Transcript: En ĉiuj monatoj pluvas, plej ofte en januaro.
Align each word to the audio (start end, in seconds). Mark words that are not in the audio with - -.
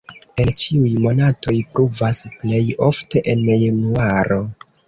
En 0.43 0.49
ĉiuj 0.61 0.93
monatoj 1.03 1.53
pluvas, 1.75 2.23
plej 2.39 2.65
ofte 2.89 3.25
en 3.35 3.47
januaro. 3.55 4.43